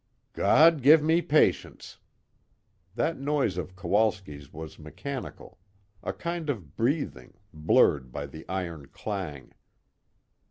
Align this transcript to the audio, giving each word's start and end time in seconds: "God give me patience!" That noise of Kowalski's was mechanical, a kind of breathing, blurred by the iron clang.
"God 0.33 0.81
give 0.81 1.03
me 1.03 1.21
patience!" 1.21 1.99
That 2.95 3.19
noise 3.19 3.55
of 3.55 3.75
Kowalski's 3.75 4.51
was 4.51 4.79
mechanical, 4.79 5.59
a 6.01 6.11
kind 6.11 6.49
of 6.49 6.75
breathing, 6.75 7.35
blurred 7.53 8.11
by 8.11 8.25
the 8.25 8.43
iron 8.49 8.87
clang. 8.87 9.53